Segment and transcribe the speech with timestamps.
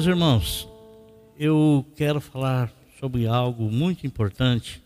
[0.00, 0.68] Meus irmãos,
[1.38, 4.82] eu quero falar sobre algo muito importante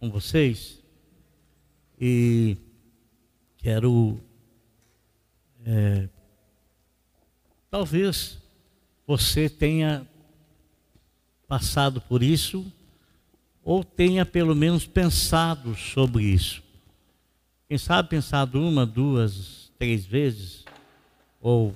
[0.00, 0.82] com vocês
[2.00, 2.56] e
[3.58, 4.18] quero
[5.64, 6.08] é,
[7.70, 8.38] talvez
[9.06, 10.04] você tenha
[11.46, 12.66] passado por isso
[13.62, 16.60] ou tenha pelo menos pensado sobre isso.
[17.68, 20.64] Quem sabe pensado uma, duas, três vezes,
[21.40, 21.72] ou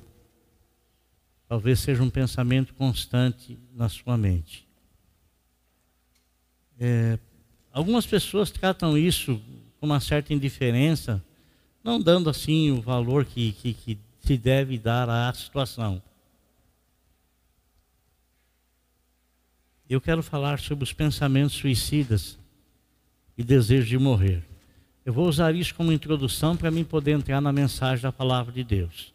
[1.49, 4.67] talvez seja um pensamento constante na sua mente.
[6.79, 7.19] É,
[7.73, 9.41] algumas pessoas tratam isso
[9.79, 11.23] com uma certa indiferença,
[11.83, 16.03] não dando assim o valor que, que, que se deve dar à situação.
[19.89, 22.37] Eu quero falar sobre os pensamentos suicidas
[23.39, 24.43] e desejo de morrer.
[25.05, 28.65] Eu vou usar isso como introdução para mim poder entrar na mensagem da palavra de
[28.65, 29.15] Deus.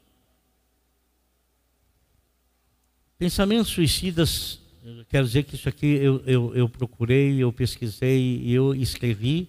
[3.22, 4.60] Pensamentos suicidas,
[5.08, 9.48] quero dizer que isso aqui eu, eu, eu procurei, eu pesquisei e eu escrevi,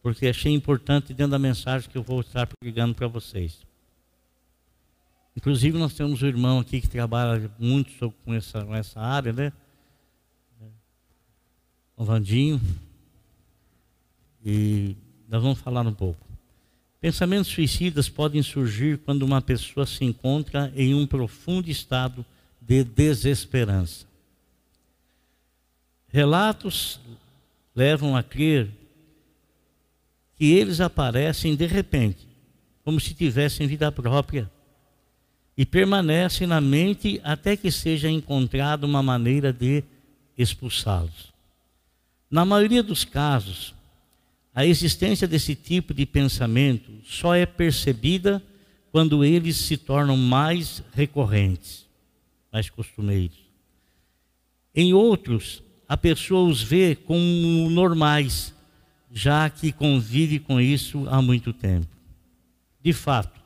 [0.00, 3.58] porque achei importante dentro da mensagem que eu vou estar pregando para vocês.
[5.36, 9.52] Inclusive, nós temos um irmão aqui que trabalha muito com essa, com essa área, né?
[11.94, 12.58] O Vandinho.
[14.42, 14.96] E
[15.28, 16.26] nós vamos falar um pouco.
[17.02, 22.37] Pensamentos suicidas podem surgir quando uma pessoa se encontra em um profundo estado de
[22.68, 24.06] de desesperança.
[26.08, 27.00] Relatos
[27.74, 28.68] levam a crer
[30.36, 32.28] que eles aparecem de repente,
[32.84, 34.50] como se tivessem vida própria,
[35.56, 39.82] e permanecem na mente até que seja encontrada uma maneira de
[40.36, 41.32] expulsá-los.
[42.30, 43.74] Na maioria dos casos,
[44.54, 48.42] a existência desse tipo de pensamento só é percebida
[48.92, 51.87] quando eles se tornam mais recorrentes
[52.52, 53.38] mais costumeiros.
[54.74, 58.54] Em outros, a pessoa os vê como normais,
[59.10, 61.88] já que convive com isso há muito tempo.
[62.82, 63.40] De fato,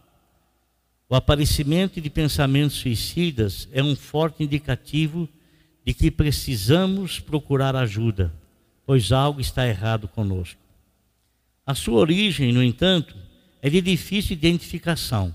[1.09, 5.29] o aparecimento de pensamentos suicidas é um forte indicativo
[5.85, 8.33] de que precisamos procurar ajuda,
[8.87, 10.61] pois algo está errado conosco.
[11.67, 13.15] A sua origem, no entanto,
[13.61, 15.35] é de difícil identificação.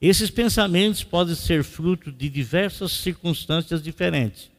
[0.00, 4.50] Esses pensamentos podem ser fruto de diversas circunstâncias diferentes.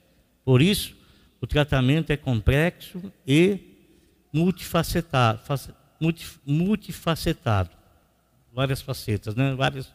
[0.43, 0.95] Por isso,
[1.39, 3.59] o tratamento é complexo e
[4.33, 5.39] multifacetado,
[6.45, 7.79] multifacetado
[8.53, 9.53] várias facetas, né?
[9.55, 9.89] vários,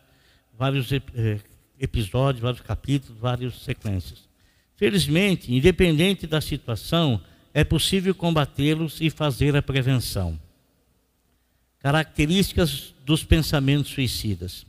[0.56, 1.38] vários eh,
[1.78, 4.28] episódios, vários capítulos, várias sequências.
[4.76, 7.20] Felizmente, independente da situação,
[7.52, 10.40] é possível combatê-los e fazer a prevenção.
[11.78, 14.66] Características dos pensamentos suicidas.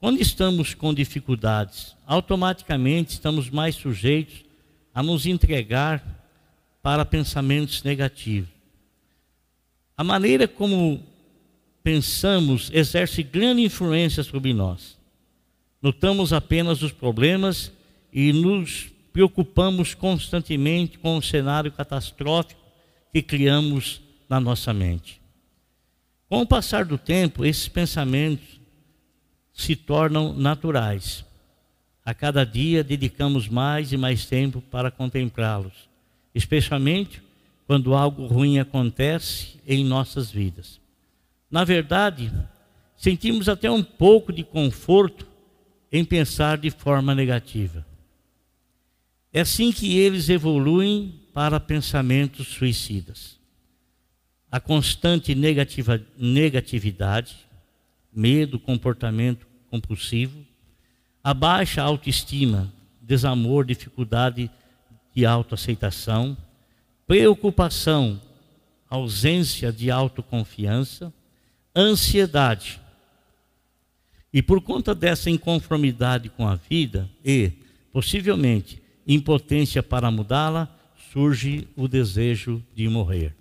[0.00, 4.44] Quando estamos com dificuldades, automaticamente estamos mais sujeitos
[4.94, 6.04] a nos entregar
[6.80, 8.48] para pensamentos negativos.
[9.96, 11.02] A maneira como
[11.82, 14.96] pensamos exerce grande influência sobre nós.
[15.82, 17.72] Notamos apenas os problemas
[18.12, 22.60] e nos preocupamos constantemente com o cenário catastrófico
[23.12, 25.20] que criamos na nossa mente.
[26.28, 28.57] Com o passar do tempo, esses pensamentos
[29.58, 31.24] se tornam naturais.
[32.04, 35.88] A cada dia dedicamos mais e mais tempo para contemplá-los,
[36.32, 37.20] especialmente
[37.66, 40.80] quando algo ruim acontece em nossas vidas.
[41.50, 42.32] Na verdade,
[42.96, 45.26] sentimos até um pouco de conforto
[45.90, 47.84] em pensar de forma negativa.
[49.32, 53.36] É assim que eles evoluem para pensamentos suicidas.
[54.50, 57.36] A constante negativa, negatividade,
[58.12, 60.44] medo, comportamento compulsivo,
[61.22, 64.50] a baixa autoestima, desamor, dificuldade
[65.14, 66.36] de autoaceitação,
[67.06, 68.20] preocupação,
[68.88, 71.12] ausência de autoconfiança,
[71.74, 72.80] ansiedade.
[74.32, 77.52] E por conta dessa inconformidade com a vida e,
[77.92, 80.68] possivelmente, impotência para mudá-la,
[81.12, 83.34] surge o desejo de morrer.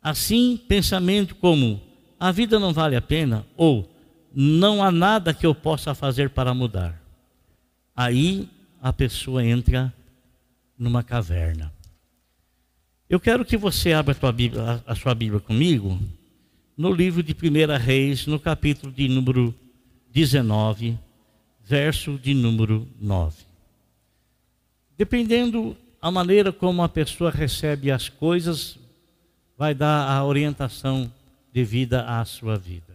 [0.00, 1.80] Assim, pensamento como
[2.18, 3.88] a vida não vale a pena ou
[4.34, 7.00] não há nada que eu possa fazer para mudar.
[7.94, 8.48] Aí
[8.80, 9.92] a pessoa entra
[10.78, 11.72] numa caverna.
[13.08, 15.98] Eu quero que você abra a, Bíblia, a sua Bíblia comigo
[16.76, 19.52] no livro de 1 Reis, no capítulo de número
[20.12, 20.96] 19,
[21.64, 23.36] verso de número 9.
[24.96, 28.78] Dependendo a maneira como a pessoa recebe as coisas,
[29.56, 31.12] vai dar a orientação
[31.52, 32.87] devida à sua vida.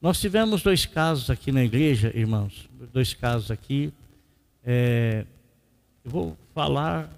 [0.00, 3.92] Nós tivemos dois casos aqui na igreja, irmãos, dois casos aqui.
[4.64, 5.24] É,
[6.04, 7.10] eu vou falar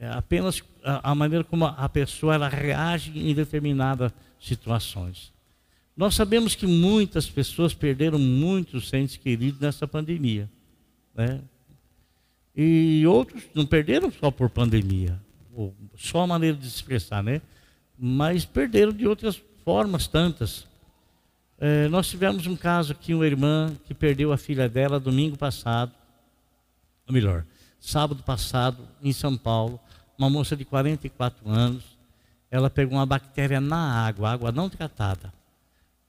[0.00, 5.32] é, apenas a, maneira como a pessoa ela reage em determinadas situações.
[5.96, 10.50] Nós sabemos que muitas pessoas perderam muitos entes queridos nessa pandemia.
[11.14, 11.40] Né?
[12.56, 15.20] E outros não perderam só por pandemia,
[15.96, 17.40] só a maneira de se expressar, né?
[17.96, 20.66] Mas perderam de outras formas tantas.
[21.58, 25.92] É, nós tivemos um caso aqui, uma irmã que perdeu a filha dela domingo passado,
[27.06, 27.44] ou melhor,
[27.78, 29.78] sábado passado, em São Paulo,
[30.18, 31.84] uma moça de 44 anos,
[32.50, 35.32] ela pegou uma bactéria na água, água não tratada.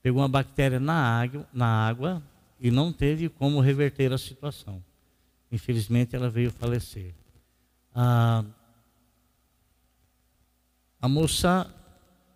[0.02, 2.22] Pegou uma bactéria na água, na água
[2.60, 4.82] e não teve como reverter a situação.
[5.50, 7.12] Infelizmente, ela veio falecer.
[7.94, 8.44] A
[11.08, 11.68] moça,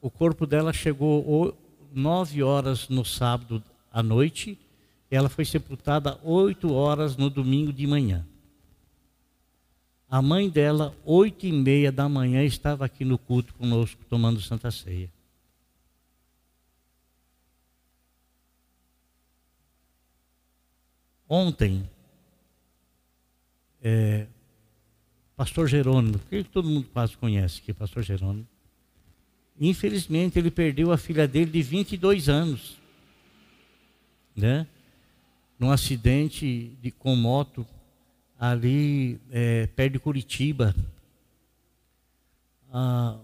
[0.01, 1.57] o corpo dela chegou
[1.93, 4.59] nove horas no sábado à noite,
[5.11, 8.27] ela foi sepultada oito horas no domingo de manhã.
[10.09, 14.71] A mãe dela, oito e meia da manhã, estava aqui no culto conosco, tomando Santa
[14.71, 15.11] Ceia.
[21.29, 21.89] Ontem,
[23.81, 24.27] é,
[25.37, 28.49] Pastor Jerônimo, que todo mundo quase conhece aqui, Pastor Jerônimo.
[29.61, 32.79] Infelizmente, ele perdeu a filha dele de 22 anos,
[34.35, 34.67] né?
[35.59, 37.67] Num acidente de, com moto
[38.39, 40.75] ali é, perto de Curitiba.
[42.73, 43.19] Ah,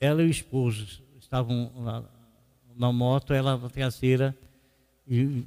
[0.00, 2.02] ela e o esposo estavam na,
[2.74, 4.34] na moto, ela na traseira,
[5.06, 5.44] e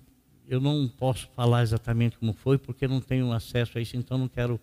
[0.48, 4.28] eu não posso falar exatamente como foi, porque não tenho acesso a isso, então não
[4.28, 4.60] quero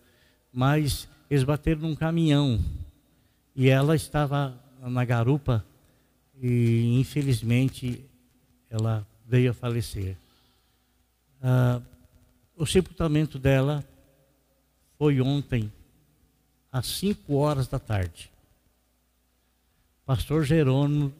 [0.51, 2.59] mas eles bateram num caminhão
[3.55, 5.65] e ela estava na garupa
[6.41, 8.03] e infelizmente
[8.69, 10.15] ela veio a falecer.
[11.41, 11.81] Ah,
[12.55, 13.83] o sepultamento dela
[14.97, 15.71] foi ontem,
[16.71, 18.31] às 5 horas da tarde.
[20.05, 21.13] Pastor Jerônimo,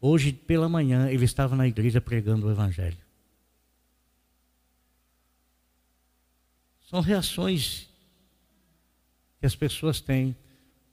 [0.00, 2.96] hoje pela manhã, ele estava na igreja pregando o Evangelho.
[6.88, 7.89] São reações
[9.40, 10.36] que as pessoas têm.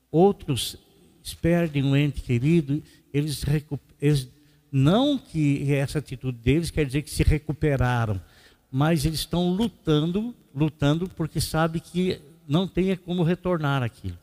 [0.10, 0.78] Outros
[1.42, 2.82] perdem um ente querido,
[3.14, 3.44] eles,
[4.02, 4.30] eles
[4.72, 8.22] não que essa atitude deles quer dizer que se recuperaram,
[8.72, 14.18] mas eles estão lutando, lutando porque sabe que não tem como retornar aquilo.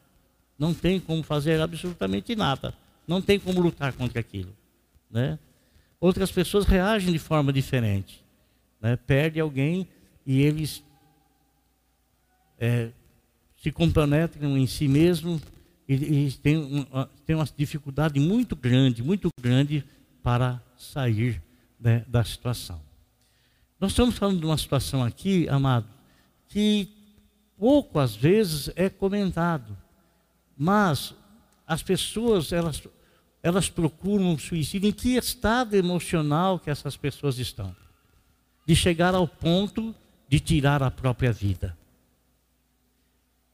[0.58, 2.74] Não tem como fazer absolutamente nada.
[3.06, 4.54] Não tem como lutar contra aquilo.
[5.10, 5.38] Né?
[6.00, 8.24] Outras pessoas reagem de forma diferente.
[8.80, 8.96] Né?
[8.96, 9.88] Perde alguém
[10.24, 10.82] e eles
[12.58, 12.90] é,
[13.64, 15.40] se comprometem em si mesmo
[15.88, 15.94] e,
[16.26, 19.82] e tem, uma, tem uma dificuldade muito grande, muito grande
[20.22, 21.42] para sair
[21.80, 22.78] né, da situação.
[23.80, 25.88] Nós estamos falando de uma situação aqui, amado,
[26.46, 26.90] que
[27.56, 29.74] pouco às vezes é comentado,
[30.58, 31.14] mas
[31.66, 32.82] as pessoas elas
[33.42, 34.90] elas procuram suicídio.
[34.90, 37.74] Em que estado emocional que essas pessoas estão?
[38.66, 39.94] De chegar ao ponto
[40.28, 41.74] de tirar a própria vida.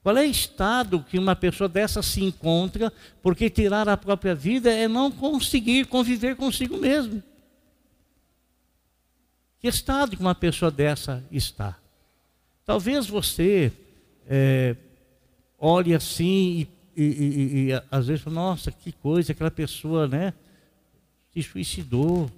[0.03, 2.93] Qual é o estado que uma pessoa dessa se encontra,
[3.23, 7.23] porque tirar a própria vida é não conseguir conviver consigo mesmo?
[9.61, 11.77] Que estado que uma pessoa dessa está?
[12.65, 13.71] Talvez você
[14.27, 14.75] é,
[15.59, 20.33] olhe assim e, e, e, e às vezes fala, nossa, que coisa, aquela pessoa né,
[21.33, 22.31] se suicidou.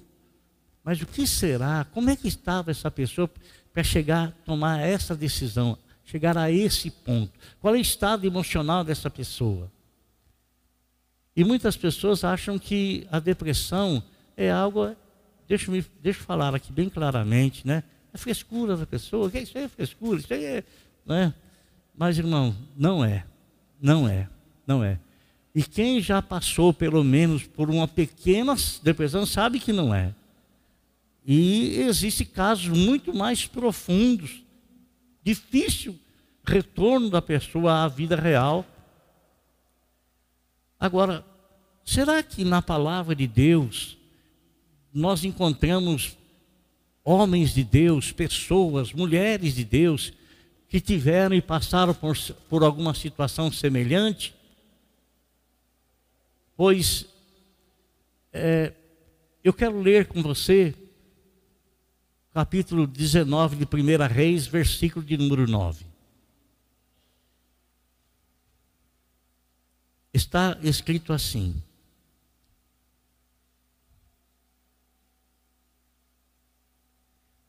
[0.83, 1.87] Mas o que será?
[1.93, 3.31] Como é que estava essa pessoa
[3.73, 5.79] para chegar a tomar essa decisão?
[6.05, 7.33] Chegar a esse ponto?
[7.61, 9.71] Qual é o estado emocional dessa pessoa?
[11.35, 14.03] E muitas pessoas acham que a depressão
[14.37, 14.95] é algo,
[15.49, 17.83] deixa eu, deixa eu falar aqui bem claramente, né?
[18.13, 20.65] É frescura da pessoa, isso aí é frescura, isso aí é.
[21.07, 21.33] Né?
[21.97, 23.25] Mas, irmão, não é.
[23.81, 24.29] Não é.
[24.67, 24.99] Não é.
[25.55, 30.15] E quem já passou, pelo menos, por uma pequena depressão, sabe que não é.
[31.27, 34.43] E existem casos muito mais profundos
[35.23, 35.99] difícil
[36.45, 38.67] retorno da pessoa à vida real.
[40.79, 41.25] Agora,
[41.85, 43.97] será que na palavra de Deus
[44.93, 46.17] nós encontramos
[47.05, 50.13] homens de Deus, pessoas, mulheres de Deus
[50.69, 52.17] que tiveram e passaram por,
[52.49, 54.35] por alguma situação semelhante?
[56.57, 57.07] Pois
[58.33, 58.73] é,
[59.45, 60.75] eu quero ler com você
[62.33, 65.85] capítulo 19 de 1 Reis, versículo de número 9.
[70.13, 71.63] Está escrito assim: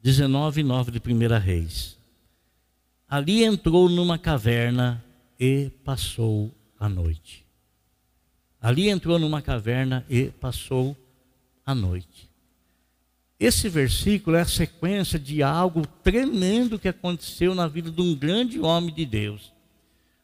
[0.02, 1.98] 19, 9 de 1 Reis.
[3.08, 5.04] Ali entrou numa caverna
[5.40, 7.46] e passou a noite.
[8.60, 10.98] Ali entrou numa caverna e passou
[11.66, 12.33] a noite.
[13.44, 18.58] Esse versículo é a sequência de algo tremendo que aconteceu na vida de um grande
[18.62, 19.52] homem de Deus.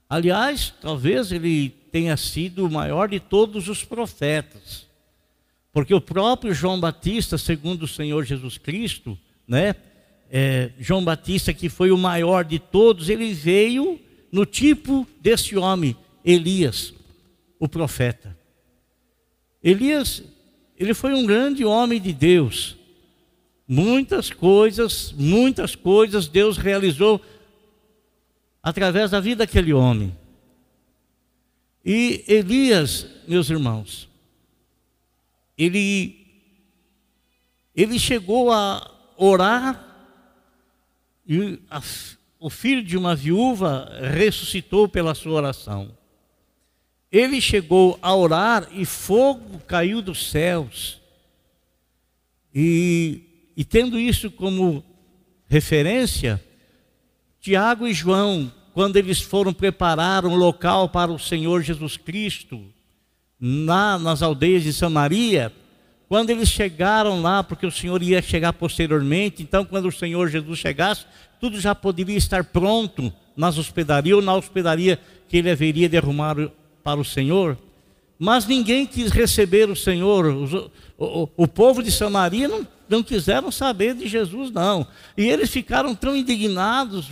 [0.09, 4.87] Aliás, talvez ele tenha sido o maior de todos os profetas.
[5.73, 9.75] Porque o próprio João Batista, segundo o Senhor Jesus Cristo, né?
[10.31, 13.99] É, João Batista, que foi o maior de todos, ele veio
[14.31, 16.93] no tipo desse homem, Elias,
[17.59, 18.33] o profeta.
[19.61, 20.23] Elias,
[20.77, 22.78] ele foi um grande homem de Deus.
[23.71, 27.21] Muitas coisas, muitas coisas Deus realizou
[28.63, 30.17] através da vida daquele homem.
[31.85, 34.09] E Elias, meus irmãos,
[35.55, 36.17] ele
[37.75, 39.85] ele chegou a orar
[41.27, 41.79] e a,
[42.39, 45.95] o filho de uma viúva ressuscitou pela sua oração.
[47.11, 50.99] Ele chegou a orar e fogo caiu dos céus.
[52.53, 53.28] E,
[53.59, 54.81] e tendo isso como
[55.49, 56.41] referência,
[57.41, 62.63] Tiago e João, quando eles foram preparar um local para o Senhor Jesus Cristo,
[63.37, 65.51] na, nas aldeias de Samaria,
[66.07, 70.57] quando eles chegaram lá, porque o Senhor ia chegar posteriormente, então quando o Senhor Jesus
[70.57, 71.05] chegasse,
[71.37, 74.97] tudo já poderia estar pronto nas hospedarias ou na hospedaria
[75.27, 76.37] que ele haveria de arrumar
[76.81, 77.57] para o Senhor.
[78.17, 80.27] Mas ninguém quis receber o Senhor.
[80.27, 84.85] O, o, o povo de Samaria não, não quiseram saber de Jesus, não.
[85.17, 87.07] E eles ficaram tão indignados.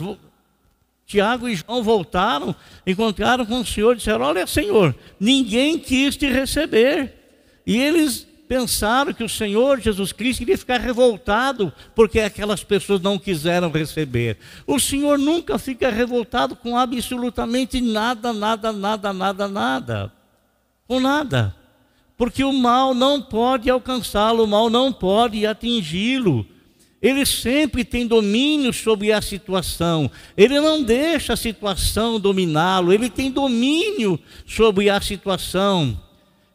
[1.06, 2.54] Tiago e João voltaram,
[2.86, 7.14] encontraram com o Senhor e disseram: Olha, Senhor, ninguém quis te receber.
[7.66, 13.20] E eles pensaram que o Senhor Jesus Cristo iria ficar revoltado porque aquelas pessoas não
[13.20, 14.38] quiseram receber.
[14.66, 20.12] O Senhor nunca fica revoltado com absolutamente nada, nada, nada, nada, nada.
[20.88, 21.56] Com nada.
[22.18, 26.46] Porque o mal não pode alcançá-lo, o mal não pode atingi-lo.
[27.00, 30.10] Ele sempre tem domínio sobre a situação.
[30.36, 32.92] Ele não deixa a situação dominá-lo.
[32.92, 36.00] Ele tem domínio sobre a situação.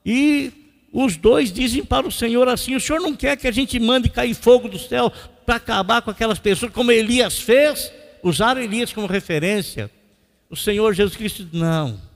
[0.04, 0.52] E
[0.92, 4.08] os dois dizem para o Senhor assim: o Senhor não quer que a gente mande
[4.08, 5.12] cair fogo do céu
[5.46, 7.92] para acabar com aquelas pessoas, como Elias fez?
[8.20, 9.90] Usaram Elias como referência.
[10.50, 12.11] O Senhor Jesus Cristo, não.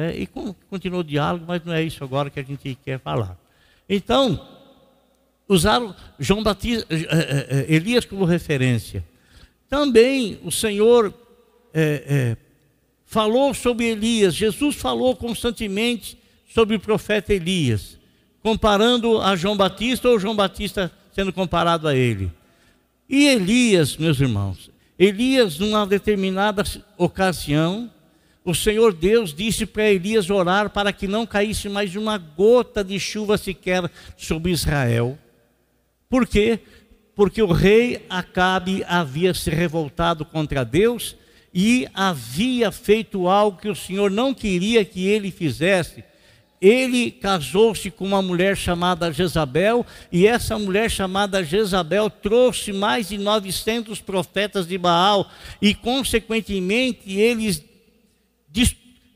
[0.00, 0.28] É, e
[0.70, 3.36] continuou o diálogo, mas não é isso agora que a gente quer falar.
[3.88, 4.40] Então,
[5.48, 9.04] usaram João Batista, eh, eh, eh, Elias como referência.
[9.68, 11.12] Também o Senhor
[11.74, 12.36] é, é,
[13.06, 16.16] falou sobre Elias, Jesus falou constantemente
[16.48, 17.98] sobre o profeta Elias,
[18.40, 22.30] comparando a João Batista ou João Batista sendo comparado a ele.
[23.08, 26.62] E Elias, meus irmãos, Elias, numa determinada
[26.96, 27.90] ocasião,
[28.48, 32.98] o Senhor Deus disse para Elias orar para que não caísse mais uma gota de
[32.98, 35.18] chuva sequer sobre Israel.
[36.08, 36.58] Por quê?
[37.14, 41.14] Porque o rei Acabe havia se revoltado contra Deus
[41.52, 46.02] e havia feito algo que o Senhor não queria que ele fizesse,
[46.58, 53.18] ele casou-se com uma mulher chamada Jezabel, e essa mulher chamada Jezabel trouxe mais de
[53.18, 57.62] 900 profetas de Baal, e consequentemente eles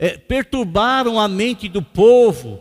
[0.03, 2.61] é, perturbaram a mente do povo,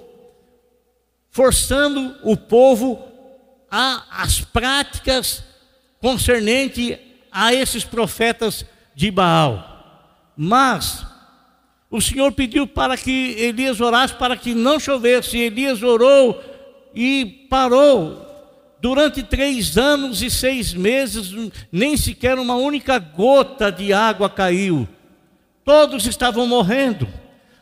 [1.32, 3.04] forçando o povo
[3.68, 5.44] a as práticas
[6.00, 7.00] concernentes
[7.32, 10.32] a esses profetas de Baal.
[10.38, 11.04] Mas
[11.90, 15.40] o Senhor pediu para que Elias orasse para que não chovesse.
[15.40, 16.40] Elias orou
[16.94, 18.24] e parou.
[18.80, 21.34] Durante três anos e seis meses,
[21.72, 24.88] nem sequer uma única gota de água caiu.
[25.66, 27.21] Todos estavam morrendo.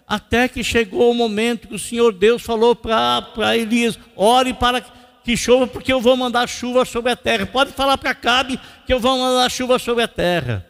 [0.10, 4.82] Até que chegou o momento que o Senhor Deus falou para Elias: ore para
[5.24, 7.46] que chova, porque eu vou mandar chuva sobre a terra.
[7.46, 10.66] Pode falar para Cabe que eu vou mandar chuva sobre a terra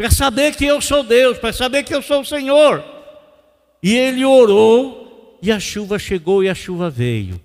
[0.00, 2.82] para saber que eu sou Deus, para saber que eu sou o Senhor.
[3.82, 7.38] E ele orou, e a chuva chegou e a chuva veio.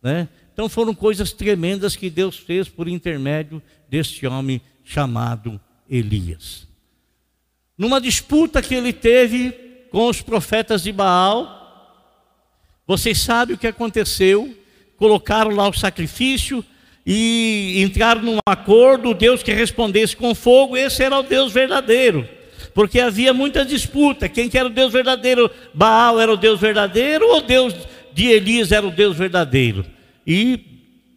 [0.00, 0.28] Né?
[0.52, 6.68] Então foram coisas tremendas que Deus fez por intermédio desse homem chamado Elias.
[7.76, 9.65] Numa disputa que ele teve
[9.96, 12.04] com os profetas de Baal,
[12.86, 14.54] vocês sabem o que aconteceu?
[14.98, 16.62] Colocaram lá o sacrifício,
[17.06, 22.28] e entraram num acordo, Deus que respondesse com fogo, esse era o Deus verdadeiro.
[22.74, 25.50] Porque havia muita disputa, quem que era o Deus verdadeiro?
[25.72, 27.74] Baal era o Deus verdadeiro ou Deus
[28.12, 29.82] de Elias era o Deus verdadeiro?
[30.26, 30.60] E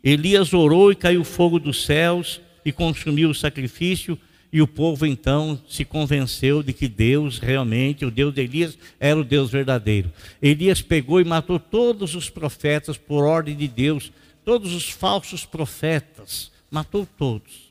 [0.01, 4.17] Elias orou e caiu fogo dos céus e consumiu o sacrifício.
[4.51, 9.19] E o povo então se convenceu de que Deus realmente, o Deus de Elias, era
[9.19, 10.11] o Deus verdadeiro.
[10.41, 14.11] Elias pegou e matou todos os profetas por ordem de Deus,
[14.43, 17.69] todos os falsos profetas, matou todos.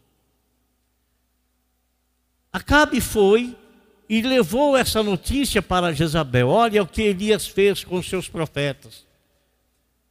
[2.52, 3.56] Acabe foi
[4.08, 6.48] e levou essa notícia para Jezabel.
[6.48, 9.06] Olha o que Elias fez com seus profetas.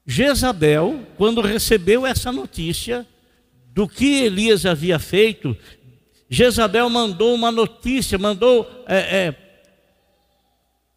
[0.05, 3.05] Jezabel, quando recebeu essa notícia
[3.73, 5.55] do que Elias havia feito,
[6.29, 9.35] Jezabel mandou uma notícia, mandou é, é,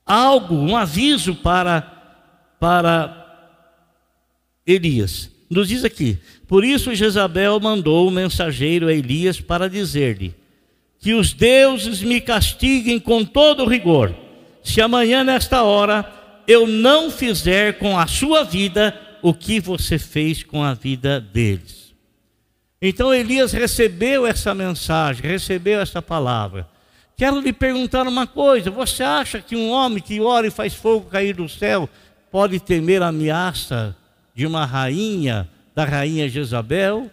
[0.04, 1.80] algo, um aviso para,
[2.58, 3.16] para
[4.66, 5.30] Elias.
[5.48, 10.34] Nos diz aqui: por isso Jezabel mandou o mensageiro a Elias para dizer-lhe:
[10.98, 14.14] que os deuses me castiguem com todo rigor,
[14.62, 16.12] se amanhã, nesta hora,
[16.46, 21.89] eu não fizer com a sua vida o que você fez com a vida deles.
[22.82, 26.66] Então Elias recebeu essa mensagem, recebeu essa palavra.
[27.14, 31.10] Quero lhe perguntar uma coisa: você acha que um homem que ora e faz fogo
[31.10, 31.88] cair do céu
[32.30, 33.94] pode temer a ameaça
[34.34, 37.10] de uma rainha, da rainha Jezabel?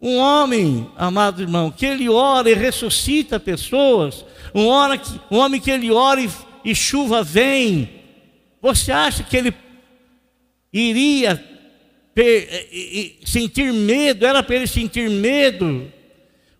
[0.00, 5.60] Um homem, amado irmão, que ele ora e ressuscita pessoas, um, hora que, um homem
[5.60, 6.30] que ele ora e,
[6.64, 7.90] e chuva vem,
[8.60, 9.54] você acha que ele
[10.72, 11.42] iria
[13.24, 15.92] sentir medo, era para ele sentir medo.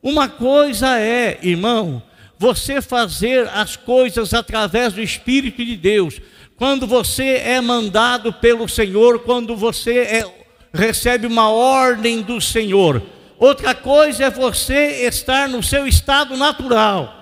[0.02, 2.02] Uma coisa é, irmão,
[2.38, 6.20] você fazer as coisas através do Espírito de Deus.
[6.56, 10.34] Quando você é mandado pelo Senhor, quando você é,
[10.72, 13.02] recebe uma ordem do Senhor.
[13.38, 17.14] Outra coisa é você estar no seu estado natural.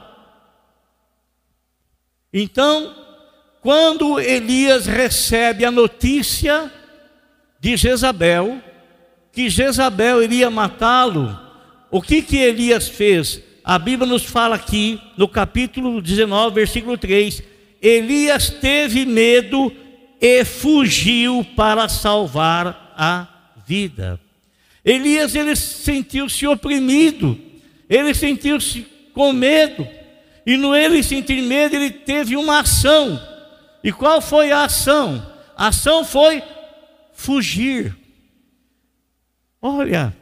[2.32, 2.94] Então,
[3.60, 6.70] quando Elias recebe a notícia
[7.64, 8.60] de Jezabel,
[9.32, 11.34] que Jezabel iria matá-lo,
[11.90, 13.40] o que que Elias fez?
[13.64, 17.42] A Bíblia nos fala aqui, no capítulo 19, versículo 3,
[17.80, 19.72] Elias teve medo
[20.20, 23.26] e fugiu para salvar a
[23.66, 24.20] vida.
[24.84, 27.40] Elias ele sentiu-se oprimido,
[27.88, 29.88] ele sentiu-se com medo,
[30.44, 33.18] e no ele sentir medo, ele teve uma ação.
[33.82, 35.32] E qual foi a ação?
[35.56, 36.42] A ação foi
[37.14, 37.96] fugir.
[39.62, 40.14] Olha,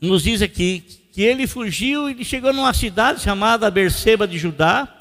[0.00, 4.96] nos diz aqui que ele fugiu e chegou numa cidade chamada Berseba de Judá.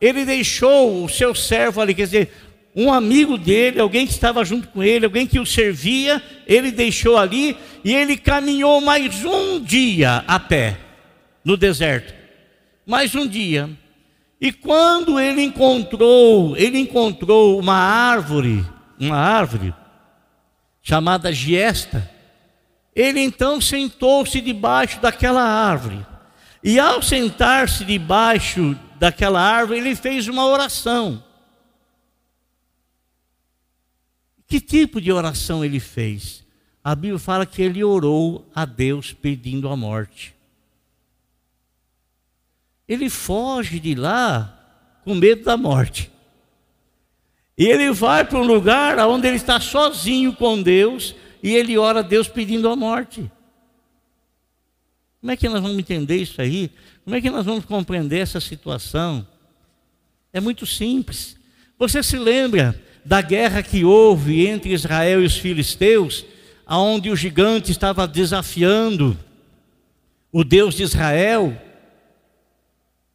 [0.00, 2.32] Ele deixou o seu servo ali, quer dizer,
[2.74, 7.16] um amigo dele, alguém que estava junto com ele, alguém que o servia, ele deixou
[7.16, 10.76] ali e ele caminhou mais um dia a pé
[11.42, 12.12] no deserto.
[12.86, 13.70] Mais um dia.
[14.38, 18.62] E quando ele encontrou, ele encontrou uma árvore,
[19.00, 19.72] uma árvore
[20.86, 22.08] chamada Giesta,
[22.94, 26.06] ele então sentou-se debaixo daquela árvore.
[26.62, 31.24] E ao sentar-se debaixo daquela árvore, ele fez uma oração.
[34.46, 36.44] Que tipo de oração ele fez?
[36.84, 40.36] A Bíblia fala que ele orou a Deus pedindo a morte.
[42.86, 46.12] Ele foge de lá com medo da morte.
[47.56, 52.00] E ele vai para um lugar onde ele está sozinho com Deus e ele ora
[52.00, 53.30] a Deus pedindo a morte.
[55.20, 56.70] Como é que nós vamos entender isso aí?
[57.02, 59.26] Como é que nós vamos compreender essa situação?
[60.32, 61.36] É muito simples.
[61.78, 66.24] Você se lembra da guerra que houve entre Israel e os filisteus,
[66.66, 69.16] aonde o gigante estava desafiando
[70.30, 71.56] o Deus de Israel,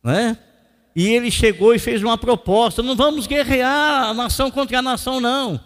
[0.01, 0.37] não é?
[0.95, 5.19] E ele chegou e fez uma proposta: não vamos guerrear a nação contra a nação,
[5.19, 5.59] não.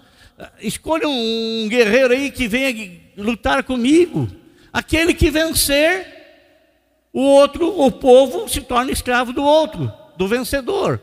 [0.61, 4.29] Escolha um guerreiro aí que venha lutar comigo.
[4.71, 6.05] Aquele que vencer,
[7.13, 11.01] o outro, o povo se torna escravo do outro, do vencedor.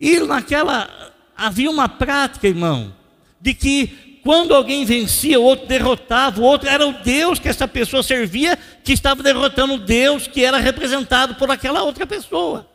[0.00, 2.94] E naquela havia uma prática, irmão,
[3.40, 7.68] de que quando alguém vencia, o outro derrotava, o outro era o Deus que essa
[7.68, 12.69] pessoa servia, que estava derrotando o Deus que era representado por aquela outra pessoa.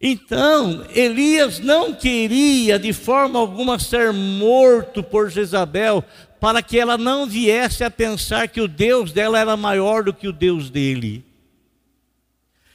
[0.00, 6.02] Então, Elias não queria de forma alguma ser morto por Jezabel,
[6.40, 10.26] para que ela não viesse a pensar que o Deus dela era maior do que
[10.26, 11.22] o Deus dele.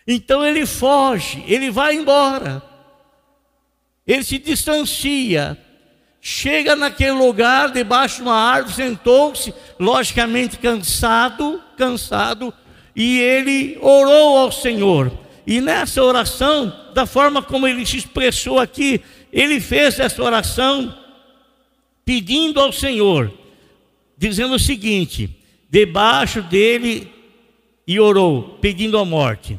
[0.08, 2.62] Então ele foge, ele vai embora,
[4.06, 5.58] ele se distancia,
[6.22, 12.54] chega naquele lugar, debaixo de uma árvore, sentou-se, logicamente cansado, cansado,
[12.96, 15.25] e ele orou ao Senhor.
[15.46, 20.98] E nessa oração, da forma como ele se expressou aqui, ele fez essa oração
[22.04, 23.32] pedindo ao Senhor,
[24.18, 25.30] dizendo o seguinte:
[25.70, 27.12] debaixo dele
[27.88, 29.58] e orou, pedindo a morte.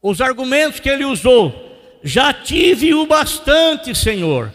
[0.00, 4.52] Os argumentos que ele usou, já tive o bastante, Senhor.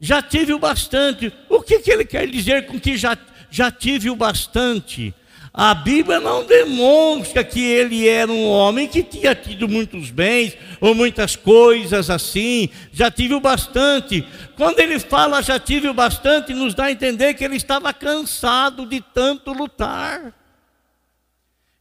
[0.00, 1.32] Já tive o bastante.
[1.48, 3.18] O que, que ele quer dizer com que já,
[3.50, 5.14] já tive o bastante?
[5.52, 10.94] A Bíblia não demonstra que ele era um homem que tinha tido muitos bens ou
[10.94, 14.24] muitas coisas assim, já tive o bastante.
[14.56, 18.86] Quando ele fala já tive o bastante, nos dá a entender que ele estava cansado
[18.86, 20.32] de tanto lutar.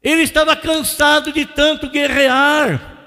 [0.02, 2.98] Ele estava cansado de tanto guerrear.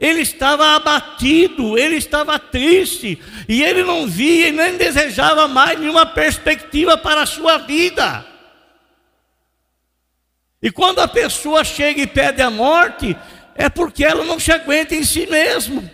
[0.00, 6.06] Ele estava abatido, ele estava triste, e ele não via e nem desejava mais nenhuma
[6.06, 8.24] perspectiva para a sua vida.
[10.60, 13.16] E quando a pessoa chega e pede a morte,
[13.54, 15.88] é porque ela não se aguenta em si mesmo.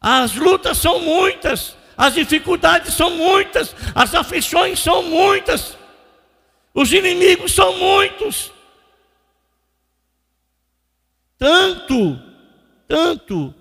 [0.00, 5.76] As lutas são muitas, as dificuldades são muitas, as aflições são muitas,
[6.72, 8.52] os inimigos são muitos.
[11.36, 12.20] Tanto,
[12.86, 13.54] tanto,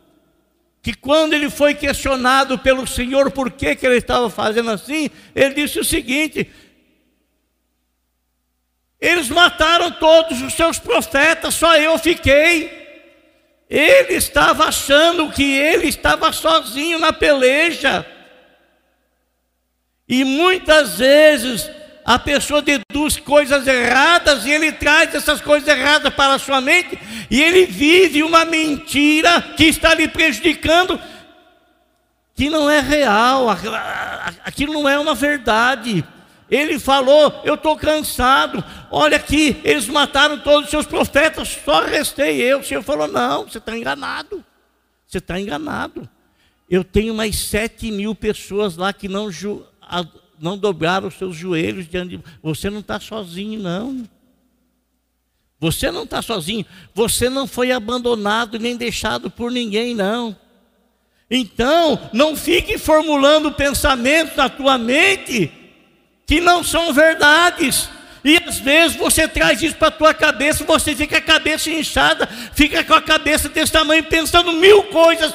[0.82, 5.54] que quando ele foi questionado pelo Senhor por que, que ele estava fazendo assim, ele
[5.54, 6.50] disse o seguinte:
[9.00, 12.86] eles mataram todos os seus profetas, só eu fiquei.
[13.70, 18.06] Ele estava achando que ele estava sozinho na peleja.
[20.08, 21.70] E muitas vezes
[22.06, 26.98] a pessoa deduz coisas erradas e ele traz essas coisas erradas para a sua mente
[27.30, 30.98] e ele vive uma mentira que está lhe prejudicando,
[32.34, 33.48] que não é real,
[34.46, 36.04] aquilo não é uma verdade.
[36.50, 38.64] Ele falou: Eu estou cansado.
[38.90, 42.60] Olha aqui, eles mataram todos os seus profetas, só restei eu.
[42.60, 44.44] O Senhor falou: Não, você está enganado.
[45.06, 46.08] Você está enganado.
[46.70, 49.30] Eu tenho mais sete mil pessoas lá que não,
[50.40, 52.70] não dobraram os seus joelhos diante de você.
[52.70, 54.08] Não está sozinho, não.
[55.60, 56.66] Você não está sozinho.
[56.94, 60.36] Você não foi abandonado nem deixado por ninguém, não.
[61.30, 65.52] Então, não fique formulando pensamentos na tua mente
[66.28, 67.90] que não são verdades.
[68.24, 72.28] E às vezes você traz isso para a tua cabeça, você fica a cabeça inchada,
[72.54, 75.34] fica com a cabeça desse tamanho, pensando mil coisas,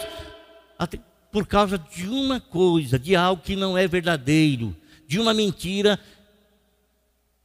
[1.31, 4.76] por causa de uma coisa, de algo que não é verdadeiro,
[5.09, 5.98] de uma mentira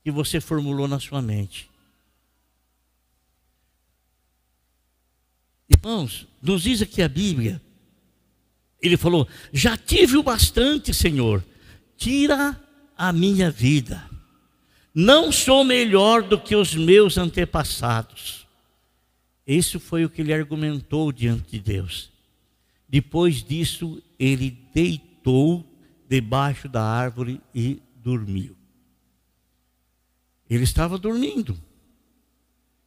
[0.03, 1.69] que você formulou na sua mente.
[5.69, 7.61] Irmãos, nos diz aqui a Bíblia,
[8.81, 11.43] ele falou: Já tive o bastante, Senhor,
[11.95, 12.61] tira
[12.97, 14.03] a minha vida.
[14.93, 18.47] Não sou melhor do que os meus antepassados.
[19.45, 22.11] Isso foi o que ele argumentou diante de Deus.
[22.89, 25.63] Depois disso, ele deitou
[26.09, 28.55] debaixo da árvore e dormiu.
[30.49, 31.57] Ele estava dormindo.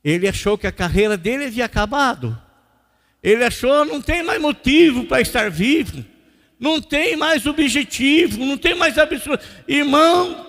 [0.02, 2.36] Ele achou que a carreira dele havia acabado.
[3.22, 6.04] Ele achou não tem mais motivo para estar vivo
[6.60, 9.42] não tem mais objetivo, não tem mais absurdo.
[9.66, 10.46] Irmão,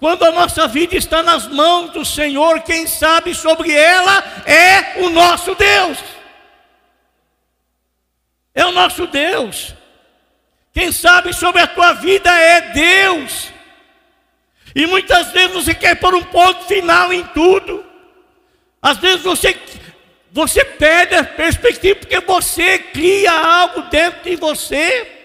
[0.00, 5.10] quando a nossa vida está nas mãos do Senhor, quem sabe sobre ela é o
[5.10, 5.98] nosso Deus.
[8.52, 9.74] É o nosso Deus.
[10.72, 13.52] Quem sabe sobre a tua vida é Deus.
[14.74, 17.84] E muitas vezes você quer pôr um ponto final em tudo.
[18.82, 19.56] Às vezes você
[20.32, 25.23] você perde a perspectiva porque você cria algo dentro de você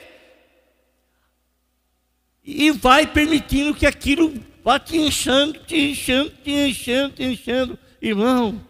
[2.52, 4.34] e vai permitindo que aquilo
[4.64, 7.80] vá te enchendo, te enchendo, te enchendo, te enchendo.
[8.02, 8.66] Irmão,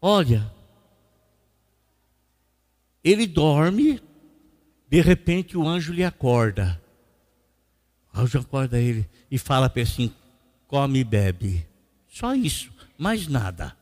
[0.00, 0.52] olha,
[3.02, 4.00] ele dorme,
[4.88, 6.80] de repente o anjo lhe acorda.
[8.14, 10.14] O anjo acorda ele e fala para ele assim:
[10.68, 11.66] come e bebe.
[12.06, 13.76] Só isso, mais nada.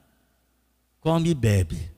[0.99, 1.91] Come e bebe.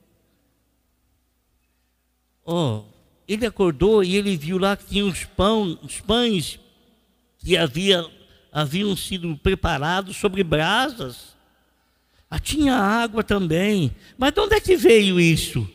[2.43, 2.83] Oh,
[3.27, 6.59] ele acordou e ele viu lá que tinha os, pão, os pães
[7.39, 8.05] que havia,
[8.51, 11.35] haviam sido preparados sobre brasas.
[12.29, 13.95] Ah, tinha água também.
[14.17, 15.67] Mas de onde é que veio isso?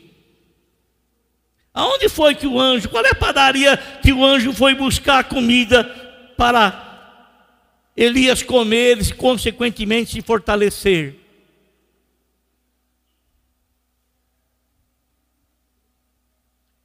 [1.73, 5.83] Aonde foi que o anjo, qual é a padaria que o anjo foi buscar comida
[6.37, 6.89] para
[7.95, 11.20] Elias comer e, consequentemente, se fortalecer?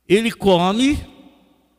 [0.08, 0.98] Ele come,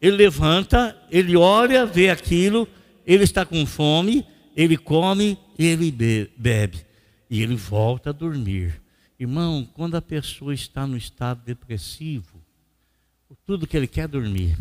[0.02, 2.68] ele levanta, ele olha, vê aquilo,
[3.06, 5.92] ele está com fome, ele come ele
[6.38, 6.86] bebe.
[7.30, 8.82] E ele volta a dormir.
[9.20, 12.40] Irmão, quando a pessoa está no estado depressivo,
[13.46, 14.58] tudo que ele quer é dormir.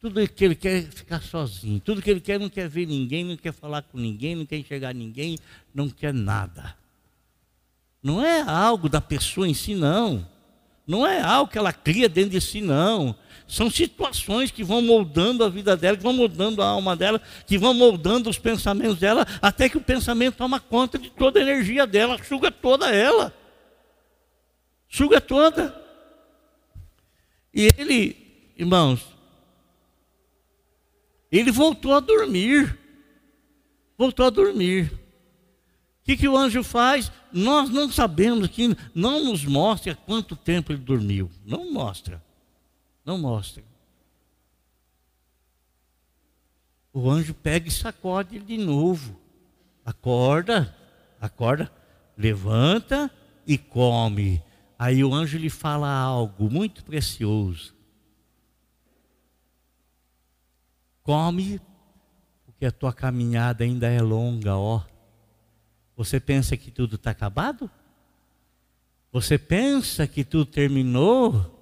[0.00, 1.78] Tudo que ele quer é ficar sozinho.
[1.78, 4.56] Tudo que ele quer não quer ver ninguém, não quer falar com ninguém, não quer
[4.56, 5.38] enxergar ninguém,
[5.72, 6.76] não quer nada.
[8.02, 10.28] Não é algo da pessoa em si, não.
[10.86, 13.14] Não é algo que ela cria dentro de si, não.
[13.46, 17.58] São situações que vão moldando a vida dela, que vão moldando a alma dela, que
[17.58, 21.86] vão moldando os pensamentos dela, até que o pensamento toma conta de toda a energia
[21.86, 23.34] dela, suga toda ela.
[24.88, 25.80] Suga toda.
[27.54, 29.06] E ele, irmãos,
[31.30, 32.78] ele voltou a dormir.
[33.96, 34.92] Voltou a dormir.
[34.92, 37.12] O que, que o anjo faz?
[37.32, 41.30] Nós não sabemos que não nos mostra quanto tempo ele dormiu.
[41.44, 42.22] Não mostra.
[43.04, 43.64] Não mostra.
[46.92, 49.18] O anjo pega e sacode ele de novo.
[49.84, 50.76] Acorda,
[51.20, 51.72] acorda,
[52.16, 53.10] levanta
[53.46, 54.42] e come.
[54.78, 57.74] Aí o anjo lhe fala algo muito precioso.
[61.02, 61.60] Come,
[62.44, 64.82] porque a tua caminhada ainda é longa, ó.
[65.96, 67.70] Você pensa que tudo está acabado?
[69.12, 71.60] Você pensa que tudo terminou?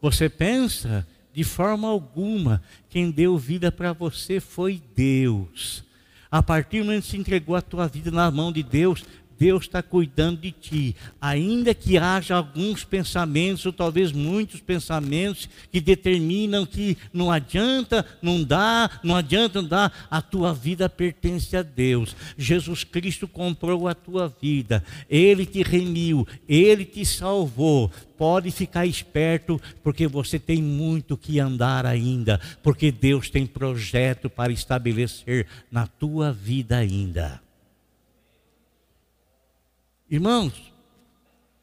[0.00, 5.84] Você pensa de forma alguma, quem deu vida para você foi Deus.
[6.30, 9.04] A partir do momento que você entregou a tua vida na mão de Deus,
[9.38, 10.96] Deus está cuidando de ti.
[11.20, 18.42] Ainda que haja alguns pensamentos, ou talvez muitos pensamentos, que determinam que não adianta, não
[18.42, 22.16] dá, não adianta, não dá, a tua vida pertence a Deus.
[22.36, 27.90] Jesus Cristo comprou a tua vida, Ele te remiu, Ele te salvou.
[28.16, 34.52] Pode ficar esperto, porque você tem muito que andar ainda, porque Deus tem projeto para
[34.52, 37.40] estabelecer na tua vida ainda.
[40.10, 40.54] Irmãos,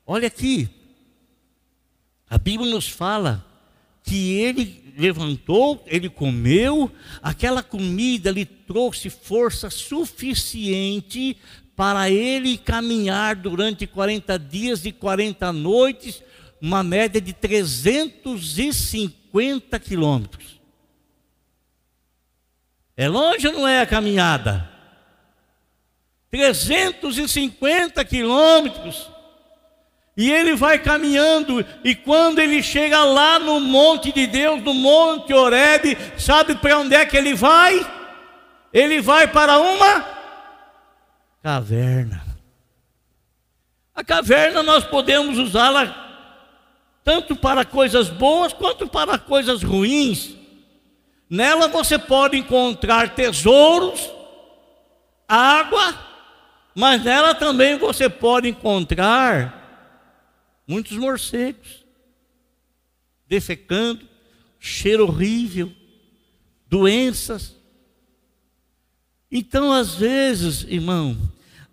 [0.06, 0.70] olha aqui.
[2.30, 3.44] A Bíblia nos fala
[4.04, 11.38] que ele levantou, ele comeu, aquela comida lhe trouxe força suficiente
[11.76, 16.24] para ele caminhar durante 40 dias e 40 noites,
[16.62, 20.62] uma média de 350 quilômetros.
[22.96, 24.75] É longe ou não é a caminhada?
[26.36, 29.10] 350 quilômetros.
[30.18, 35.34] E ele vai caminhando, e quando ele chega lá no monte de Deus, no monte
[35.34, 37.86] Oreb, sabe para onde é que ele vai?
[38.74, 40.06] Ele vai para uma
[41.42, 42.22] caverna.
[43.94, 46.04] A caverna nós podemos usá-la
[47.02, 50.36] tanto para coisas boas quanto para coisas ruins.
[51.30, 54.10] Nela você pode encontrar tesouros,
[55.28, 56.15] água,
[56.76, 59.64] mas nela também você pode encontrar
[60.68, 61.86] muitos morcegos
[63.28, 64.06] defecando,
[64.60, 65.72] cheiro horrível,
[66.68, 67.56] doenças.
[69.32, 71.18] Então, às vezes, irmão,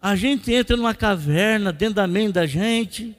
[0.01, 3.17] a gente entra numa caverna dentro da mente da gente,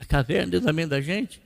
[0.00, 1.40] a caverna dentro da mente da gente,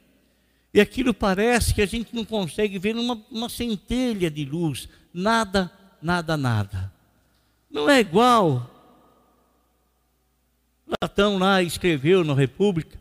[0.73, 5.71] e aquilo parece que a gente não consegue ver uma, uma centelha de luz, nada,
[6.01, 6.93] nada, nada.
[7.73, 8.69] Não é igual.
[11.01, 13.01] Platão lá escreveu na República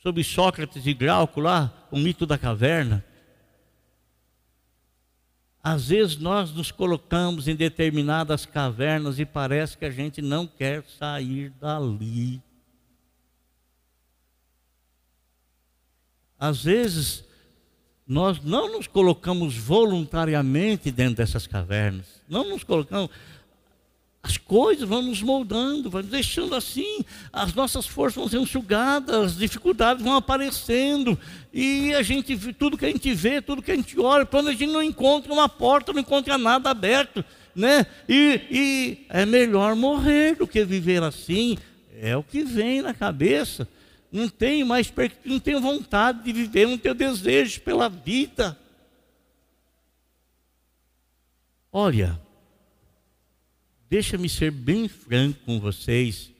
[0.00, 3.04] sobre Sócrates e Glauco lá, o mito da caverna.
[5.62, 10.84] Às vezes nós nos colocamos em determinadas cavernas e parece que a gente não quer
[10.84, 12.40] sair dali.
[16.38, 17.29] Às vezes
[18.10, 22.06] nós não nos colocamos voluntariamente dentro dessas cavernas.
[22.28, 23.08] Não nos colocamos.
[24.20, 29.14] As coisas vão nos moldando, vão nos deixando assim, as nossas forças vão sendo sugadas,
[29.14, 31.16] as dificuldades vão aparecendo,
[31.54, 34.52] e a gente, tudo que a gente vê, tudo que a gente olha, quando a
[34.52, 37.86] gente não encontra uma porta, não encontra nada aberto, né?
[38.08, 41.56] E, e é melhor morrer do que viver assim,
[41.96, 43.68] é o que vem na cabeça
[44.10, 44.92] não tenho mais,
[45.24, 48.58] não tenho vontade de viver, não tenho desejo pela vida.
[51.72, 52.20] Olha,
[53.88, 56.32] deixa-me ser bem franco com vocês.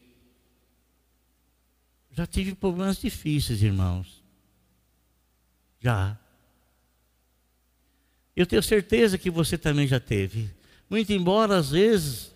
[2.12, 4.20] Já tive problemas difíceis, irmãos.
[5.78, 6.18] Já.
[8.34, 10.50] Eu tenho certeza que você também já teve.
[10.88, 12.34] Muito embora às vezes,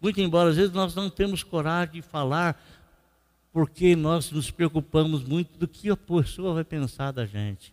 [0.00, 2.62] muito embora às vezes nós não temos coragem de falar
[3.54, 7.72] porque nós nos preocupamos muito do que a pessoa vai pensar da gente.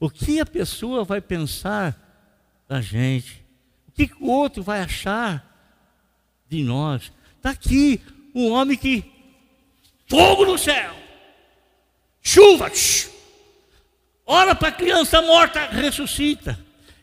[0.00, 1.94] O que a pessoa vai pensar
[2.66, 3.44] da gente?
[3.86, 5.46] O que o outro vai achar
[6.48, 7.12] de nós?
[7.36, 8.00] Está aqui
[8.34, 9.04] um homem que
[10.08, 10.96] fogo no céu,
[12.22, 12.72] chuva,
[14.24, 16.58] ora para a criança morta, ressuscita.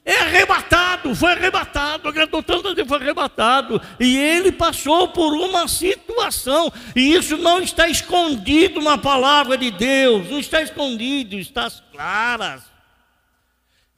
[0.09, 3.79] É arrebatado, foi arrebatado, agradou tanto que foi arrebatado.
[3.99, 10.27] E ele passou por uma situação, e isso não está escondido na palavra de Deus,
[10.27, 12.63] não está escondido, está às claras.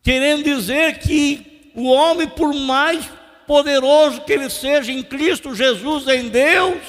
[0.03, 3.09] Querendo dizer que o homem, por mais
[3.47, 6.81] poderoso que ele seja em Cristo Jesus, em Deus,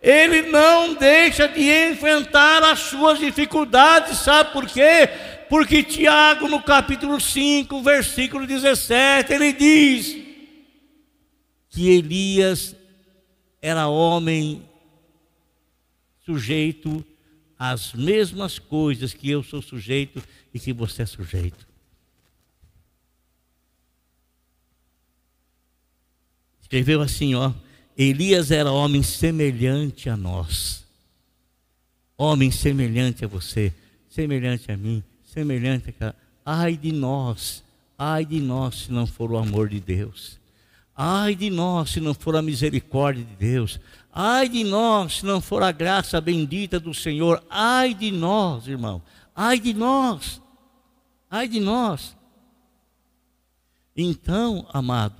[0.00, 5.10] ele não deixa de enfrentar as suas dificuldades, sabe por quê?
[5.48, 10.16] Porque Tiago, no capítulo 5, versículo 17, ele diz
[11.70, 12.74] que Elias
[13.62, 14.68] era homem
[16.24, 17.04] sujeito
[17.58, 21.66] às mesmas coisas que eu sou sujeito e que você é sujeito.
[26.60, 27.52] Escreveu assim, ó.
[27.96, 30.84] Elias era homem semelhante a nós.
[32.18, 33.72] Homem semelhante a você,
[34.08, 35.04] semelhante a mim,
[35.36, 36.14] semelhante a.
[36.46, 37.62] Ai de nós,
[37.98, 40.38] ai de nós se não for o amor de Deus.
[40.94, 43.78] Ai de nós se não for a misericórdia de Deus.
[44.10, 47.44] Ai de nós se não for a graça bendita do Senhor.
[47.50, 49.02] Ai de nós, irmão.
[49.34, 50.40] Ai de nós.
[51.30, 52.16] Ai de nós.
[53.94, 55.16] Então, amado,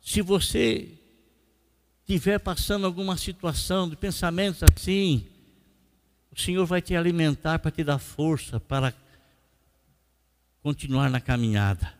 [0.00, 0.88] se você
[2.00, 5.26] estiver passando alguma situação de pensamentos assim,
[6.32, 8.92] o Senhor vai te alimentar para te dar força para
[10.66, 11.94] continuar na caminhada.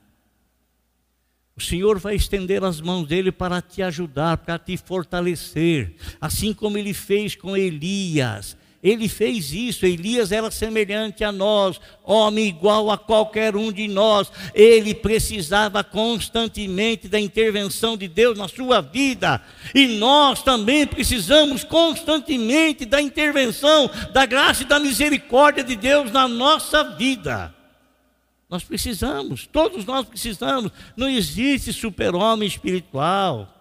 [1.54, 6.76] O Senhor vai estender as mãos dele para te ajudar, para te fortalecer, assim como
[6.76, 8.56] ele fez com Elias.
[8.82, 14.32] Ele fez isso, Elias era semelhante a nós, homem igual a qualquer um de nós.
[14.52, 19.40] Ele precisava constantemente da intervenção de Deus na sua vida.
[19.72, 26.26] E nós também precisamos constantemente da intervenção, da graça e da misericórdia de Deus na
[26.26, 27.54] nossa vida.
[28.48, 30.70] Nós precisamos, todos nós precisamos.
[30.96, 33.52] Não existe super-homem espiritual.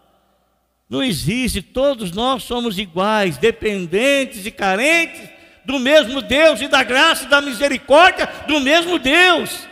[0.87, 5.29] Não existe, todos nós somos iguais, dependentes e carentes
[5.65, 9.67] do mesmo Deus e da graça e da misericórdia do mesmo Deus.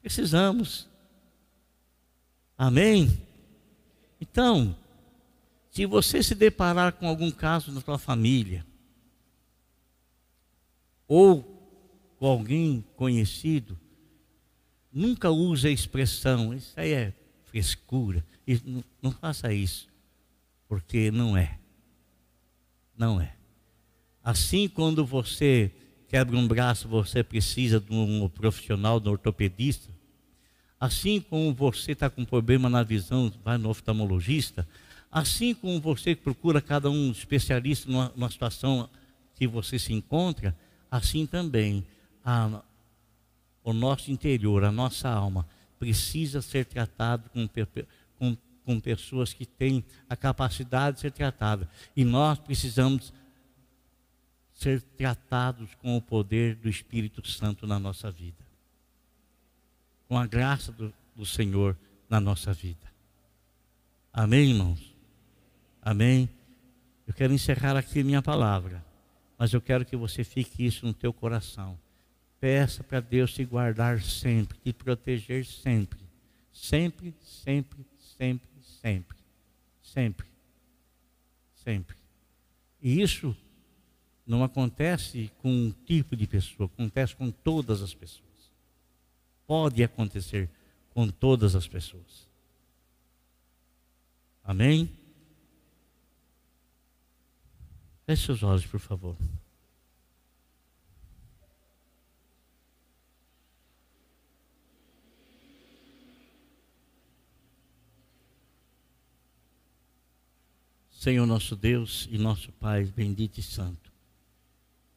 [0.00, 0.88] Precisamos.
[2.58, 3.22] Amém?
[4.20, 4.76] Então,
[5.70, 8.66] se você se deparar com algum caso na sua família,
[11.06, 11.51] ou
[12.22, 13.76] com alguém conhecido,
[14.92, 17.12] nunca use a expressão, isso aí é
[17.46, 18.24] frescura.
[18.64, 19.88] Não, não faça isso,
[20.68, 21.58] porque não é.
[22.96, 23.34] Não é.
[24.22, 25.72] Assim, quando você
[26.06, 29.90] quebra um braço, você precisa de um profissional, de um ortopedista.
[30.78, 34.64] Assim como você está com problema na visão, vai no oftalmologista.
[35.10, 38.88] Assim como você procura cada um especialista numa, numa situação
[39.34, 40.56] que você se encontra,
[40.88, 41.84] assim também
[42.24, 42.62] a,
[43.64, 45.46] o nosso interior, a nossa alma,
[45.78, 47.48] precisa ser tratado com,
[48.18, 51.68] com, com pessoas que têm a capacidade de ser tratada.
[51.96, 53.12] E nós precisamos
[54.52, 58.44] ser tratados com o poder do Espírito Santo na nossa vida.
[60.08, 61.76] Com a graça do, do Senhor
[62.08, 62.92] na nossa vida.
[64.12, 64.94] Amém, irmãos?
[65.80, 66.28] Amém?
[67.06, 68.84] Eu quero encerrar aqui minha palavra,
[69.36, 71.76] mas eu quero que você fique isso no teu coração.
[72.42, 76.00] Peça para Deus te guardar sempre, te proteger sempre.
[76.52, 78.48] Sempre, sempre, sempre,
[78.82, 79.16] sempre.
[79.80, 80.26] Sempre.
[81.54, 81.96] Sempre.
[82.82, 83.36] E isso
[84.26, 88.50] não acontece com um tipo de pessoa, acontece com todas as pessoas.
[89.46, 90.50] Pode acontecer
[90.90, 92.28] com todas as pessoas.
[94.42, 94.90] Amém?
[98.04, 99.16] Feche seus olhos, por favor.
[111.02, 113.90] Senhor nosso Deus e nosso Pai, bendito e santo.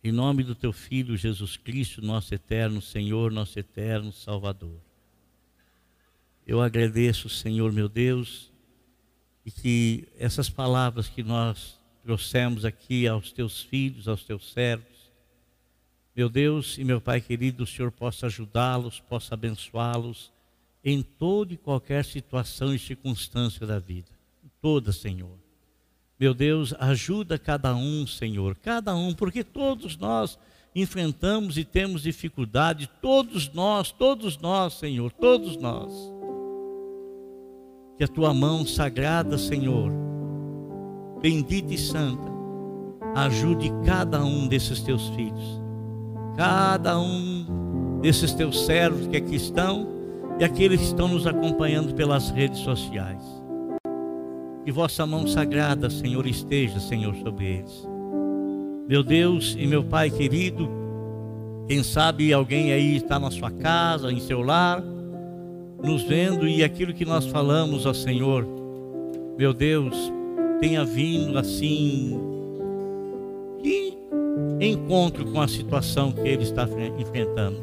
[0.04, 4.80] Em nome do teu Filho Jesus Cristo, nosso eterno Senhor, nosso eterno Salvador.
[6.46, 8.52] Eu agradeço, Senhor meu Deus,
[9.44, 15.12] e que essas palavras que nós trouxemos aqui aos teus filhos, aos teus servos,
[16.16, 20.32] meu Deus e meu Pai querido, o Senhor possa ajudá-los, possa abençoá-los
[20.84, 24.12] em toda e qualquer situação e circunstância da vida.
[24.62, 25.45] Toda, Senhor.
[26.20, 30.38] Meu Deus, ajuda cada um, Senhor, cada um, porque todos nós
[30.74, 35.92] enfrentamos e temos dificuldade, todos nós, todos nós, Senhor, todos nós.
[37.98, 39.92] Que a tua mão sagrada, Senhor,
[41.22, 42.30] bendita e santa,
[43.16, 45.62] ajude cada um desses teus filhos,
[46.38, 49.88] cada um desses teus servos que aqui estão
[50.40, 53.22] e aqueles que estão nos acompanhando pelas redes sociais.
[54.66, 57.88] Que vossa mão sagrada, Senhor, esteja, Senhor, sobre eles.
[58.90, 60.68] Meu Deus e meu Pai querido,
[61.68, 64.84] quem sabe alguém aí está na sua casa, em seu lar,
[65.84, 68.44] nos vendo e aquilo que nós falamos ao Senhor,
[69.38, 69.96] meu Deus,
[70.60, 72.20] tenha vindo assim
[73.62, 73.94] de
[74.60, 77.58] encontro com a situação que ele está enfrentando.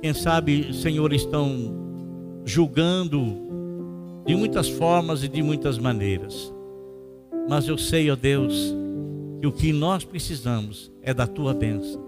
[0.00, 1.50] Quem sabe, Senhor, estão
[2.46, 3.49] julgando
[4.26, 6.52] de muitas formas e de muitas maneiras.
[7.48, 8.74] Mas eu sei, ó Deus,
[9.40, 12.00] que o que nós precisamos é da tua bênção,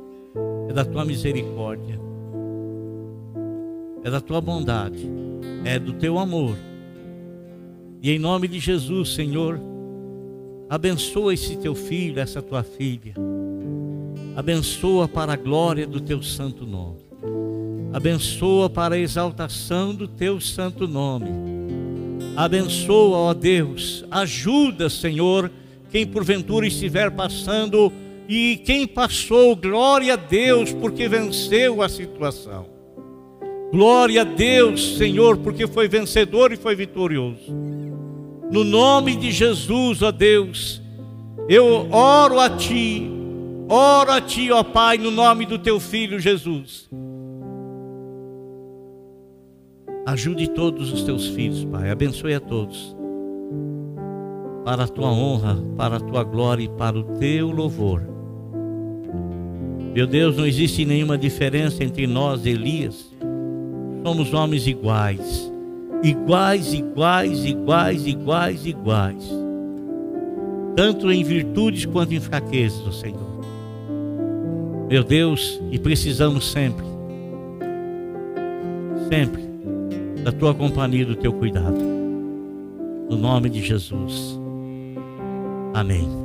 [0.69, 1.99] é da tua misericórdia,
[4.05, 5.09] é da tua bondade,
[5.65, 6.57] é do teu amor.
[8.03, 9.61] E em nome de Jesus, Senhor,
[10.69, 13.15] abençoa esse teu filho, essa tua filha.
[14.35, 17.03] Abençoa para a glória do teu santo nome.
[17.93, 21.62] Abençoa para a exaltação do teu santo nome.
[22.35, 25.51] Abençoa, ó Deus, ajuda, Senhor,
[25.91, 27.93] quem porventura estiver passando
[28.27, 32.67] e quem passou, glória a Deus, porque venceu a situação.
[33.71, 37.53] Glória a Deus, Senhor, porque foi vencedor e foi vitorioso.
[38.51, 40.81] No nome de Jesus, ó Deus,
[41.49, 43.11] eu oro a Ti,
[43.69, 46.89] oro a Ti, ó Pai, no nome do Teu Filho Jesus.
[50.07, 52.97] Ajude todos os Teus filhos, Pai, abençoe a todos
[54.65, 58.03] para a tua honra, para a tua glória e para o teu louvor.
[59.95, 63.13] Meu Deus, não existe nenhuma diferença entre nós e Elias.
[64.03, 65.53] Somos homens iguais.
[66.03, 69.31] Iguais, iguais, iguais, iguais, iguais.
[70.75, 73.33] Tanto em virtudes quanto em fraquezas, Senhor.
[74.89, 76.85] Meu Deus, e precisamos sempre,
[79.09, 79.43] sempre,
[80.23, 81.79] da tua companhia e do teu cuidado.
[83.11, 84.39] No nome de Jesus.
[85.75, 86.22] Amém.